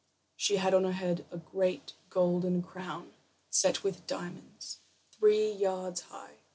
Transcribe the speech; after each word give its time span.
She 0.35 0.55
had 0.55 0.73
on 0.73 0.83
her 0.85 0.93
head 0.93 1.27
a 1.29 1.37
great 1.37 1.93
golden 2.09 2.63
crown, 2.63 3.13
set 3.51 3.83
with 3.83 4.07
diamonds, 4.07 4.79
three 5.11 5.51
yards 5.51 6.01
high. 6.09 6.37